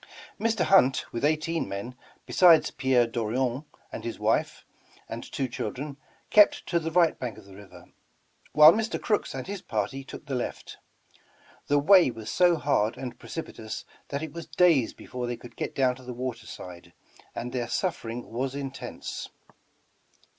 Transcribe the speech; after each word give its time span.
Mr. 0.39 0.65
Hunt, 0.65 1.05
with 1.13 1.23
eighteen 1.23 1.69
men, 1.69 1.93
besides 2.25 2.71
Pierre 2.71 3.05
Dorion 3.05 3.65
and 3.91 4.03
his 4.03 4.17
wdfe 4.17 4.63
and 5.07 5.23
two 5.31 5.47
children, 5.47 5.97
kept 6.31 6.65
to 6.65 6.79
the 6.79 6.89
right 6.89 7.19
bank 7.19 7.37
of 7.37 7.45
the 7.45 7.53
river, 7.55 7.85
while 8.51 8.71
Mr. 8.73 8.99
Crooks 8.99 9.35
and 9.35 9.45
his 9.45 9.61
party 9.61 10.03
took 10.03 10.25
the 10.25 10.33
left. 10.33 10.77
The 11.67 11.77
way 11.77 12.09
was 12.09 12.31
so 12.31 12.55
hard 12.55 12.97
and 12.97 13.19
precipitous 13.19 13.85
that 14.07 14.23
it 14.23 14.33
was 14.33 14.47
days 14.47 14.95
before 14.95 15.27
they 15.27 15.37
could 15.37 15.55
get 15.55 15.75
down 15.75 15.95
to 15.97 16.03
the 16.03 16.15
water 16.15 16.47
side, 16.47 16.93
and 17.35 17.51
their 17.51 17.67
suffering 17.67 18.27
was 18.31 18.55
intense. 18.55 19.29